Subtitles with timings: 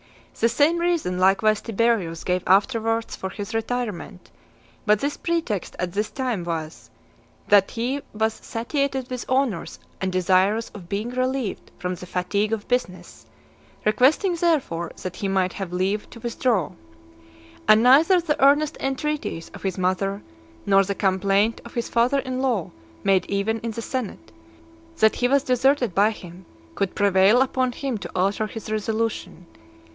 [0.39, 4.31] The same reason likewise Tiberius gave afterwards for his retirement;
[4.87, 6.89] but his pretext at this time was,
[7.49, 12.67] that he was satiated with honours, and desirous of being relieved from the fatigue of
[12.67, 13.27] business;
[13.85, 16.71] requesting therefore that he might have leave to withdraw.
[17.67, 20.23] And neither the earnest entreaties of his mother,
[20.65, 22.71] nor the complaint of his father in law
[23.03, 24.31] made even in the senate,
[24.97, 29.45] that he was deserted by him, could prevail upon him to alter his resolution.